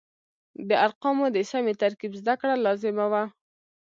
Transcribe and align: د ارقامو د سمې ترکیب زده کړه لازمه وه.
د 0.67 0.69
ارقامو 0.85 1.25
د 1.35 1.37
سمې 1.51 1.73
ترکیب 1.81 2.11
زده 2.21 2.33
کړه 2.41 2.55
لازمه 2.65 3.05
وه. 3.11 3.23